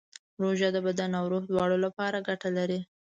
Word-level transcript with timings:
روژه 0.41 0.69
د 0.75 0.77
بدن 0.87 1.11
او 1.19 1.25
روح 1.31 1.43
دواړو 1.49 1.77
لپاره 1.85 2.25
ګټه 2.27 2.49
لري. 2.57 2.79